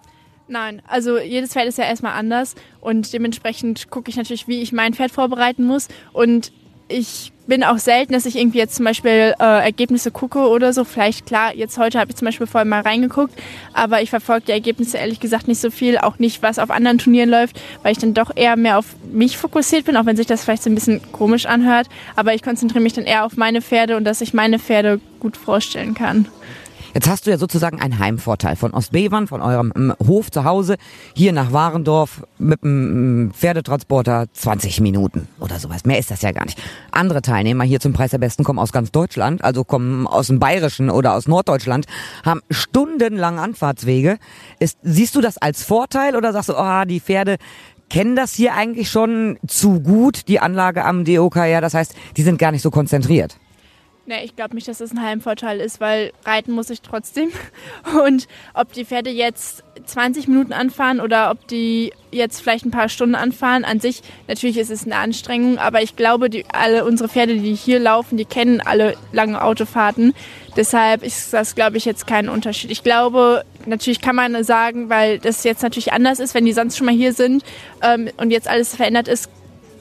Nein, 0.49 0.83
also 0.89 1.19
jedes 1.19 1.53
Pferd 1.53 1.69
ist 1.69 1.79
ja 1.79 1.85
erstmal 1.85 2.15
anders 2.15 2.57
und 2.81 3.13
dementsprechend 3.13 3.91
gucke 3.91 4.11
ich 4.11 4.17
natürlich, 4.17 4.49
wie 4.49 4.61
ich 4.61 4.73
mein 4.73 4.95
Pferd 4.95 5.13
vorbereiten 5.13 5.65
muss 5.65 5.89
und 6.13 6.53
ich 6.89 7.32
bin 7.47 7.65
auch 7.65 7.79
selten, 7.79 8.13
dass 8.13 8.27
ich 8.27 8.37
irgendwie 8.37 8.59
jetzt 8.59 8.77
zum 8.77 8.85
Beispiel 8.85 9.35
äh, 9.39 9.65
Ergebnisse 9.65 10.11
gucke 10.11 10.41
oder 10.49 10.73
so. 10.73 10.85
Vielleicht 10.85 11.27
klar, 11.27 11.55
jetzt 11.55 11.79
heute 11.79 11.99
habe 11.99 12.11
ich 12.11 12.17
zum 12.17 12.27
Beispiel 12.27 12.47
vorher 12.47 12.69
mal 12.69 12.83
reingeguckt, 12.83 13.35
aber 13.73 14.03
ich 14.03 14.11
verfolge 14.11 14.47
die 14.47 14.53
Ergebnisse 14.53 14.99
ehrlich 14.99 15.21
gesagt 15.21 15.49
nicht 15.49 15.61
so 15.61 15.71
viel, 15.71 15.99
auch 15.99 16.19
nicht, 16.19 16.43
was 16.43 16.59
auf 16.59 16.71
anderen 16.71 16.99
Turnieren 16.99 17.31
läuft, 17.31 17.61
weil 17.83 17.93
ich 17.93 17.99
dann 17.99 18.15
doch 18.15 18.31
eher 18.35 18.57
mehr 18.57 18.79
auf 18.79 18.87
mich 19.11 19.37
fokussiert 19.37 19.85
bin, 19.85 19.97
auch 19.97 20.07
wenn 20.07 20.17
sich 20.17 20.27
das 20.27 20.45
vielleicht 20.45 20.63
so 20.63 20.71
ein 20.71 20.75
bisschen 20.75 21.01
komisch 21.13 21.47
anhört. 21.47 21.89
Aber 22.17 22.35
ich 22.35 22.43
konzentriere 22.43 22.83
mich 22.83 22.93
dann 22.93 23.05
eher 23.05 23.25
auf 23.25 23.37
meine 23.37 23.63
Pferde 23.63 23.97
und 23.97 24.05
dass 24.05 24.21
ich 24.21 24.35
meine 24.35 24.59
Pferde 24.59 25.01
gut 25.21 25.37
vorstellen 25.37 25.95
kann. 25.95 26.29
Jetzt 26.95 27.09
hast 27.09 27.27
du 27.27 27.31
ja 27.31 27.39
sozusagen 27.39 27.81
einen 27.81 27.99
Heimvorteil 27.99 28.55
von 28.55 28.73
Ostbevern, 28.73 29.27
von 29.27 29.41
eurem 29.41 29.73
ähm, 29.75 29.95
Hof 30.07 30.31
zu 30.31 30.45
Hause, 30.45 30.77
hier 31.15 31.33
nach 31.33 31.53
Warendorf 31.53 32.27
mit 32.39 32.63
einem 32.63 33.33
Pferdetransporter 33.33 34.27
20 34.33 34.81
Minuten 34.81 35.27
oder 35.41 35.59
sowas. 35.59 35.87
Mehr 35.87 35.99
ist 35.99 36.11
das 36.11 36.21
ja 36.21 36.33
gar 36.33 36.45
nicht. 36.45 36.61
Andere 36.91 37.23
Teilnehmer 37.23 37.65
hier 37.65 37.81
zum 37.81 37.95
Preis 37.95 38.11
der 38.11 38.19
Besten 38.19 38.45
kommen 38.45 38.59
aus 38.59 38.73
ganz 38.73 38.91
Deutschland, 38.91 39.43
also 39.43 39.65
kommen 39.65 40.07
aus 40.07 40.27
dem 40.27 40.39
Bayerischen 40.39 40.91
oder 40.91 41.15
aus 41.15 41.27
Norddeutschland, 41.27 41.87
haben 42.25 42.43
stundenlang 42.51 43.39
Anfahrtswege. 43.39 44.19
Ist, 44.59 44.79
siehst 44.83 45.15
du 45.15 45.23
das 45.23 45.39
als 45.39 45.63
Vorteil 45.63 46.15
oder 46.15 46.33
sagst 46.35 46.51
du, 46.51 46.55
oh, 46.59 46.85
die 46.85 47.01
Pferde, 47.01 47.37
kennen 47.89 48.17
das 48.17 48.35
hier 48.35 48.55
eigentlich 48.55 48.91
schon 48.91 49.39
zu 49.47 49.81
gut, 49.81 50.29
die 50.29 50.41
Anlage 50.41 50.85
am 50.85 51.05
DOKR. 51.05 51.63
Das 51.63 51.73
heißt, 51.73 51.95
die 52.17 52.23
sind 52.23 52.39
gar 52.39 52.53
nicht 52.53 52.63
so 52.63 52.71
konzentriert. 52.71 53.39
Nee, 54.05 54.25
ich 54.25 54.35
glaube 54.35 54.57
nicht, 54.57 54.67
dass 54.67 54.79
das 54.79 54.91
ein 54.91 55.01
Heimvorteil 55.01 55.61
ist, 55.61 55.81
weil 55.81 56.13
reiten 56.25 56.51
muss 56.51 56.71
ich 56.71 56.83
trotzdem. 56.83 57.31
Und 58.05 58.27
ob 58.53 58.73
die 58.73 58.85
Pferde 58.85 59.11
jetzt 59.11 59.63
20 59.85 60.27
Minuten 60.27 60.53
anfahren 60.53 61.01
oder 61.01 61.31
ob 61.31 61.47
die 61.47 61.93
jetzt 62.11 62.41
vielleicht 62.41 62.67
ein 62.67 62.73
paar 62.73 62.89
Stunden 62.89 63.15
anfahren, 63.15 63.65
an 63.65 63.79
sich, 63.79 64.03
natürlich 64.27 64.59
ist 64.59 64.71
es 64.71 64.85
eine 64.85 64.97
Anstrengung, 64.97 65.59
aber 65.59 65.83
ich 65.83 65.95
glaube, 65.95 66.31
die, 66.31 66.45
alle 66.53 66.85
unsere 66.85 67.09
Pferde, 67.09 67.39
die 67.39 67.55
hier 67.55 67.79
laufen, 67.79 68.17
die 68.17 68.25
kennen 68.25 68.61
alle 68.61 68.97
lange 69.13 69.41
Autofahrten. 69.41 70.15
Deshalb 70.57 71.05
ist 71.05 71.33
das, 71.33 71.55
glaube 71.55 71.77
ich, 71.77 71.85
jetzt 71.85 72.09
kein 72.09 72.29
Unterschied. 72.29 72.73
Ich 72.73 72.83
glaube, 72.83 73.45
natürlich 73.67 74.01
kann 74.01 74.17
man 74.17 74.43
sagen, 74.43 74.91
weil 74.91 75.21
das 75.21 75.45
jetzt 75.45 75.63
natürlich 75.63 75.93
anders 75.93 76.19
ist, 76.19 76.35
wenn 76.35 76.45
die 76.45 76.53
sonst 76.53 76.77
schon 76.77 76.87
mal 76.87 76.95
hier 76.95 77.13
sind 77.13 77.45
ähm, 77.83 78.11
und 78.17 78.33
jetzt 78.33 78.49
alles 78.49 78.75
verändert 78.75 79.07
ist, 79.07 79.31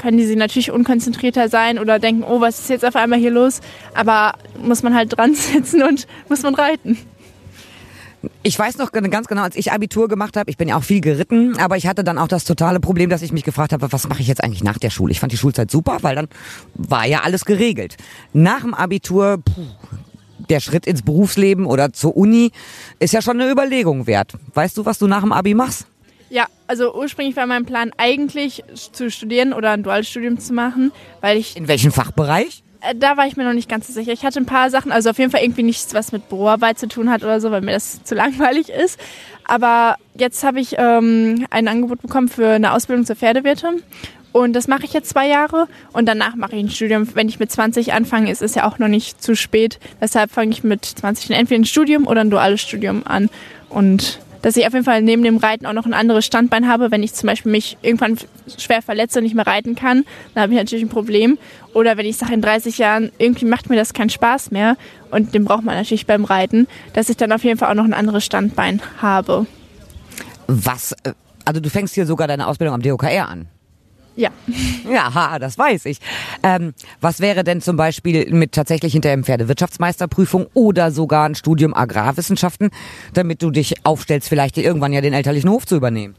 können 0.01 0.17
die 0.17 0.25
sie 0.25 0.35
natürlich 0.35 0.71
unkonzentrierter 0.71 1.47
sein 1.47 1.77
oder 1.77 1.99
denken, 1.99 2.23
oh, 2.23 2.41
was 2.41 2.59
ist 2.59 2.69
jetzt 2.69 2.85
auf 2.85 2.95
einmal 2.95 3.19
hier 3.19 3.31
los? 3.31 3.61
Aber 3.93 4.33
muss 4.61 4.81
man 4.83 4.95
halt 4.95 5.15
dran 5.15 5.35
sitzen 5.35 5.83
und 5.83 6.07
muss 6.27 6.41
man 6.41 6.55
reiten. 6.55 6.97
Ich 8.43 8.57
weiß 8.57 8.77
noch 8.77 8.91
ganz 8.91 9.27
genau, 9.27 9.41
als 9.41 9.55
ich 9.55 9.71
Abitur 9.71 10.07
gemacht 10.07 10.37
habe, 10.37 10.49
ich 10.49 10.57
bin 10.57 10.67
ja 10.67 10.77
auch 10.77 10.83
viel 10.83 11.01
geritten, 11.01 11.57
aber 11.57 11.77
ich 11.77 11.87
hatte 11.87 12.03
dann 12.03 12.19
auch 12.19 12.27
das 12.27 12.43
totale 12.43 12.79
Problem, 12.79 13.09
dass 13.09 13.23
ich 13.23 13.31
mich 13.31 13.43
gefragt 13.43 13.73
habe, 13.73 13.91
was 13.91 14.07
mache 14.07 14.21
ich 14.21 14.27
jetzt 14.27 14.43
eigentlich 14.43 14.63
nach 14.63 14.77
der 14.77 14.91
Schule? 14.91 15.11
Ich 15.11 15.19
fand 15.19 15.31
die 15.31 15.37
Schulzeit 15.37 15.71
super, 15.71 15.97
weil 16.01 16.15
dann 16.15 16.27
war 16.75 17.07
ja 17.07 17.21
alles 17.21 17.45
geregelt. 17.45 17.97
Nach 18.33 18.61
dem 18.61 18.75
Abitur, 18.75 19.39
puh, 19.43 19.65
der 20.49 20.59
Schritt 20.59 20.85
ins 20.85 21.01
Berufsleben 21.01 21.65
oder 21.65 21.93
zur 21.93 22.15
Uni 22.15 22.51
ist 22.99 23.13
ja 23.13 23.21
schon 23.21 23.39
eine 23.41 23.49
Überlegung 23.49 24.05
wert. 24.05 24.33
Weißt 24.53 24.77
du, 24.77 24.85
was 24.85 24.99
du 24.99 25.07
nach 25.07 25.21
dem 25.21 25.31
Abi 25.31 25.53
machst? 25.55 25.87
Ja, 26.31 26.45
also 26.65 26.95
ursprünglich 26.95 27.35
war 27.35 27.45
mein 27.45 27.65
Plan 27.65 27.91
eigentlich 27.97 28.63
zu 28.93 29.11
studieren 29.11 29.51
oder 29.51 29.71
ein 29.71 29.83
Dualstudium 29.83 30.39
zu 30.39 30.53
machen, 30.53 30.93
weil 31.19 31.37
ich. 31.37 31.57
In 31.57 31.67
welchem 31.67 31.91
Fachbereich? 31.91 32.63
Äh, 32.79 32.95
da 32.95 33.17
war 33.17 33.27
ich 33.27 33.35
mir 33.35 33.43
noch 33.43 33.51
nicht 33.51 33.67
ganz 33.67 33.87
so 33.87 33.91
sicher. 33.91 34.13
Ich 34.13 34.23
hatte 34.23 34.39
ein 34.39 34.45
paar 34.45 34.69
Sachen, 34.69 34.93
also 34.93 35.09
auf 35.09 35.19
jeden 35.19 35.29
Fall 35.29 35.43
irgendwie 35.43 35.63
nichts, 35.63 35.93
was 35.93 36.13
mit 36.13 36.29
Büroarbeit 36.29 36.79
zu 36.79 36.87
tun 36.87 37.09
hat 37.09 37.23
oder 37.23 37.41
so, 37.41 37.51
weil 37.51 37.59
mir 37.59 37.73
das 37.73 38.01
zu 38.05 38.15
langweilig 38.15 38.69
ist. 38.69 38.97
Aber 39.43 39.97
jetzt 40.15 40.41
habe 40.45 40.61
ich 40.61 40.75
ähm, 40.77 41.45
ein 41.49 41.67
Angebot 41.67 42.01
bekommen 42.01 42.29
für 42.29 42.47
eine 42.47 42.71
Ausbildung 42.71 43.05
zur 43.05 43.17
Pferdewirtin. 43.17 43.83
Und 44.31 44.53
das 44.53 44.69
mache 44.69 44.85
ich 44.85 44.93
jetzt 44.93 45.09
zwei 45.09 45.27
Jahre 45.27 45.67
und 45.91 46.05
danach 46.05 46.35
mache 46.35 46.55
ich 46.55 46.63
ein 46.63 46.69
Studium. 46.69 47.13
Wenn 47.13 47.27
ich 47.27 47.39
mit 47.39 47.51
20 47.51 47.91
anfange, 47.91 48.31
ist 48.31 48.41
es 48.41 48.55
ja 48.55 48.65
auch 48.65 48.79
noch 48.79 48.87
nicht 48.87 49.21
zu 49.21 49.35
spät. 49.35 49.79
Deshalb 49.99 50.31
fange 50.31 50.51
ich 50.51 50.63
mit 50.63 50.85
20 50.85 51.31
entweder 51.31 51.59
ein 51.59 51.65
Studium 51.65 52.07
oder 52.07 52.21
ein 52.21 52.29
duales 52.29 52.61
Studium 52.61 53.05
an. 53.05 53.29
Und 53.67 54.19
dass 54.41 54.57
ich 54.57 54.65
auf 54.65 54.73
jeden 54.73 54.85
Fall 54.85 55.01
neben 55.01 55.23
dem 55.23 55.37
Reiten 55.37 55.65
auch 55.65 55.73
noch 55.73 55.85
ein 55.85 55.93
anderes 55.93 56.25
Standbein 56.25 56.67
habe. 56.67 56.91
Wenn 56.91 57.03
ich 57.03 57.13
zum 57.13 57.27
Beispiel 57.27 57.51
mich 57.51 57.77
irgendwann 57.81 58.17
schwer 58.57 58.81
verletze 58.81 59.19
und 59.19 59.23
nicht 59.23 59.35
mehr 59.35 59.47
reiten 59.47 59.75
kann, 59.75 60.05
dann 60.33 60.43
habe 60.43 60.53
ich 60.53 60.59
natürlich 60.59 60.83
ein 60.83 60.89
Problem. 60.89 61.37
Oder 61.73 61.97
wenn 61.97 62.05
ich 62.05 62.17
sage, 62.17 62.33
in 62.33 62.41
30 62.41 62.77
Jahren, 62.77 63.11
irgendwie 63.17 63.45
macht 63.45 63.69
mir 63.69 63.75
das 63.75 63.93
keinen 63.93 64.09
Spaß 64.09 64.51
mehr 64.51 64.77
und 65.09 65.33
den 65.33 65.45
braucht 65.45 65.63
man 65.63 65.75
natürlich 65.75 66.05
beim 66.05 66.25
Reiten, 66.25 66.67
dass 66.93 67.09
ich 67.09 67.17
dann 67.17 67.31
auf 67.31 67.43
jeden 67.43 67.57
Fall 67.57 67.69
auch 67.69 67.75
noch 67.75 67.85
ein 67.85 67.93
anderes 67.93 68.25
Standbein 68.25 68.81
habe. 69.01 69.45
Was, 70.47 70.93
äh, 71.03 71.13
also 71.45 71.61
du 71.61 71.69
fängst 71.69 71.95
hier 71.95 72.05
sogar 72.05 72.27
deine 72.27 72.47
Ausbildung 72.47 72.75
am 72.75 72.81
DOKR 72.81 73.27
an? 73.27 73.47
Ja. 74.15 74.29
Ja, 74.89 75.39
das 75.39 75.57
weiß 75.57 75.85
ich. 75.85 75.99
Ähm, 76.43 76.73
was 76.99 77.19
wäre 77.19 77.43
denn 77.43 77.61
zum 77.61 77.77
Beispiel 77.77 78.33
mit 78.33 78.51
tatsächlich 78.51 78.93
hinter 78.93 79.09
dem 79.09 79.23
Pferdewirtschaftsmeisterprüfung 79.23 80.47
oder 80.53 80.91
sogar 80.91 81.29
ein 81.29 81.35
Studium 81.35 81.73
Agrarwissenschaften, 81.73 82.71
damit 83.13 83.41
du 83.41 83.51
dich 83.51 83.85
aufstellst, 83.85 84.27
vielleicht 84.27 84.57
irgendwann 84.57 84.91
ja 84.91 85.01
den 85.01 85.13
elterlichen 85.13 85.49
Hof 85.49 85.65
zu 85.65 85.75
übernehmen? 85.75 86.15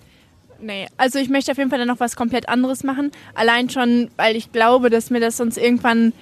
Nee, 0.61 0.87
also 0.97 1.19
ich 1.19 1.29
möchte 1.29 1.51
auf 1.51 1.59
jeden 1.59 1.71
Fall 1.71 1.81
dann 1.81 1.89
noch 1.89 2.01
was 2.01 2.15
komplett 2.15 2.49
anderes 2.49 2.85
machen. 2.85 3.11
Allein 3.35 3.69
schon, 3.69 4.11
weil 4.17 4.37
ich 4.37 4.53
glaube, 4.53 4.91
dass 4.91 5.11
mir 5.11 5.21
das 5.21 5.37
sonst 5.37 5.59
irgendwann 5.59 6.13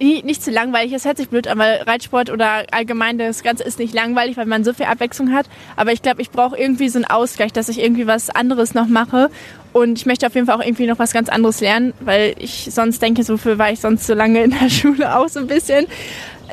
nicht 0.00 0.42
zu 0.42 0.50
langweilig 0.50 0.92
ist, 0.92 1.04
hört 1.04 1.16
sich 1.16 1.28
blöd 1.28 1.46
an, 1.46 1.58
weil 1.58 1.76
Reitsport 1.82 2.28
oder 2.30 2.64
allgemein 2.72 3.18
das 3.18 3.44
Ganze 3.44 3.62
ist 3.62 3.78
nicht 3.78 3.94
langweilig, 3.94 4.36
weil 4.36 4.46
man 4.46 4.64
so 4.64 4.72
viel 4.72 4.86
Abwechslung 4.86 5.32
hat. 5.32 5.46
Aber 5.76 5.92
ich 5.92 6.02
glaube, 6.02 6.20
ich 6.22 6.30
brauche 6.30 6.58
irgendwie 6.58 6.88
so 6.88 6.98
einen 6.98 7.04
Ausgleich, 7.04 7.52
dass 7.52 7.68
ich 7.68 7.80
irgendwie 7.80 8.08
was 8.08 8.28
anderes 8.28 8.74
noch 8.74 8.88
mache. 8.88 9.30
Und 9.72 9.98
ich 9.98 10.06
möchte 10.06 10.26
auf 10.26 10.34
jeden 10.34 10.46
Fall 10.46 10.56
auch 10.56 10.64
irgendwie 10.64 10.86
noch 10.86 10.98
was 10.98 11.12
ganz 11.12 11.28
anderes 11.28 11.60
lernen, 11.60 11.94
weil 12.00 12.34
ich 12.38 12.68
sonst 12.70 13.00
denke, 13.00 13.24
so 13.24 13.36
viel 13.36 13.58
war 13.58 13.72
ich 13.72 13.80
sonst 13.80 14.06
so 14.06 14.14
lange 14.14 14.44
in 14.44 14.50
der 14.50 14.68
Schule 14.70 15.16
auch 15.16 15.28
so 15.28 15.40
ein 15.40 15.46
bisschen. 15.46 15.86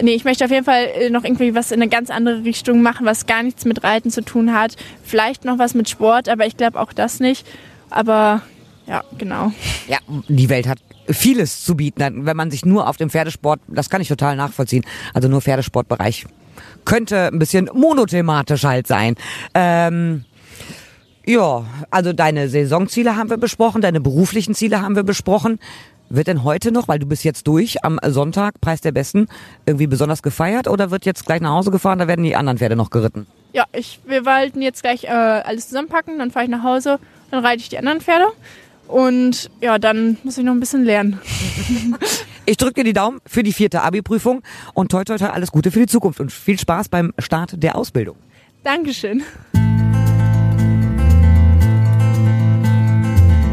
Nee, 0.01 0.13
ich 0.13 0.23
möchte 0.23 0.45
auf 0.45 0.51
jeden 0.51 0.63
Fall 0.63 0.85
äh, 0.95 1.09
noch 1.09 1.25
irgendwie 1.25 1.53
was 1.53 1.71
in 1.71 1.81
eine 1.81 1.89
ganz 1.89 2.09
andere 2.09 2.45
Richtung 2.45 2.81
machen, 2.81 3.05
was 3.05 3.25
gar 3.25 3.43
nichts 3.43 3.65
mit 3.65 3.83
Reiten 3.83 4.11
zu 4.11 4.23
tun 4.23 4.53
hat. 4.53 4.75
Vielleicht 5.03 5.43
noch 5.43 5.59
was 5.59 5.73
mit 5.73 5.89
Sport, 5.89 6.29
aber 6.29 6.45
ich 6.45 6.55
glaube 6.55 6.79
auch 6.79 6.93
das 6.93 7.19
nicht. 7.19 7.45
Aber 7.89 8.41
ja, 8.87 9.03
genau. 9.17 9.51
Ja, 9.87 9.97
die 10.29 10.49
Welt 10.49 10.67
hat 10.67 10.79
vieles 11.09 11.65
zu 11.65 11.75
bieten, 11.75 12.25
wenn 12.25 12.37
man 12.37 12.51
sich 12.51 12.65
nur 12.65 12.87
auf 12.87 12.97
dem 12.97 13.09
Pferdesport, 13.09 13.59
das 13.67 13.89
kann 13.89 14.01
ich 14.01 14.07
total 14.07 14.35
nachvollziehen, 14.35 14.85
also 15.13 15.27
nur 15.27 15.41
Pferdesportbereich 15.41 16.25
könnte 16.85 17.27
ein 17.27 17.39
bisschen 17.39 17.69
monothematisch 17.73 18.63
halt 18.63 18.87
sein. 18.87 19.15
Ähm, 19.53 20.25
ja, 21.29 21.63
also 21.91 22.11
deine 22.11 22.49
Saisonziele 22.49 23.15
haben 23.15 23.29
wir 23.29 23.37
besprochen, 23.37 23.81
deine 23.81 24.01
beruflichen 24.01 24.55
Ziele 24.55 24.81
haben 24.81 24.95
wir 24.95 25.03
besprochen. 25.03 25.59
Wird 26.09 26.25
denn 26.25 26.43
heute 26.43 26.71
noch, 26.71 26.87
weil 26.87 26.97
du 26.97 27.05
bist 27.05 27.23
jetzt 27.23 27.45
durch, 27.45 27.85
am 27.85 27.99
Sonntag, 28.03 28.59
Preis 28.61 28.81
der 28.81 28.91
Besten, 28.91 29.27
irgendwie 29.67 29.85
besonders 29.85 30.23
gefeiert 30.23 30.67
oder 30.67 30.89
wird 30.89 31.05
jetzt 31.05 31.27
gleich 31.27 31.39
nach 31.39 31.51
Hause 31.51 31.69
gefahren, 31.69 31.99
da 31.99 32.07
werden 32.07 32.23
die 32.23 32.35
anderen 32.35 32.57
Pferde 32.57 32.75
noch 32.75 32.89
geritten? 32.89 33.27
Ja, 33.53 33.65
ich, 33.73 33.99
wir 34.07 34.25
wollten 34.25 34.63
jetzt 34.63 34.81
gleich 34.81 35.03
äh, 35.03 35.07
alles 35.09 35.67
zusammenpacken, 35.67 36.17
dann 36.17 36.31
fahre 36.31 36.45
ich 36.45 36.51
nach 36.51 36.63
Hause, 36.63 36.97
dann 37.29 37.45
reite 37.45 37.61
ich 37.61 37.69
die 37.69 37.77
anderen 37.77 38.01
Pferde 38.01 38.25
und 38.87 39.51
ja, 39.61 39.77
dann 39.77 40.17
muss 40.23 40.35
ich 40.39 40.43
noch 40.43 40.53
ein 40.53 40.59
bisschen 40.59 40.83
lernen. 40.83 41.19
Ich 42.45 42.57
drücke 42.57 42.73
dir 42.73 42.83
die 42.83 42.93
Daumen 42.93 43.19
für 43.27 43.43
die 43.43 43.53
vierte 43.53 43.83
Abi-Prüfung 43.83 44.41
und 44.73 44.89
toi 44.89 45.03
toi 45.03 45.17
toi 45.19 45.27
alles 45.27 45.51
Gute 45.51 45.69
für 45.69 45.81
die 45.81 45.85
Zukunft 45.85 46.19
und 46.19 46.31
viel 46.31 46.57
Spaß 46.57 46.89
beim 46.89 47.13
Start 47.19 47.61
der 47.61 47.75
Ausbildung. 47.75 48.15
Dankeschön. 48.63 49.21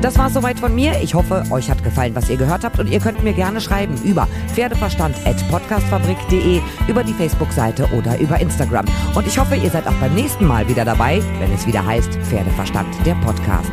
Das 0.06 0.16
war 0.18 0.30
soweit 0.30 0.58
von 0.60 0.72
mir. 0.72 0.92
Ich 1.02 1.14
hoffe, 1.14 1.42
euch 1.50 1.68
hat 1.68 1.82
gefallen, 1.82 2.14
was 2.14 2.30
ihr 2.30 2.36
gehört 2.36 2.62
habt 2.62 2.78
und 2.78 2.88
ihr 2.88 3.00
könnt 3.00 3.24
mir 3.24 3.32
gerne 3.32 3.60
schreiben 3.60 4.00
über 4.04 4.28
pferdeverstand.podcastfabrik.de, 4.54 6.60
über 6.86 7.02
die 7.02 7.12
Facebook-Seite 7.12 7.88
oder 7.92 8.16
über 8.20 8.38
Instagram. 8.38 8.84
Und 9.16 9.26
ich 9.26 9.36
hoffe, 9.36 9.56
ihr 9.56 9.68
seid 9.68 9.88
auch 9.88 9.94
beim 9.94 10.14
nächsten 10.14 10.46
Mal 10.46 10.68
wieder 10.68 10.84
dabei, 10.84 11.20
wenn 11.40 11.52
es 11.52 11.66
wieder 11.66 11.84
heißt 11.84 12.14
Pferdeverstand, 12.22 12.86
der 13.04 13.16
Podcast. 13.16 13.72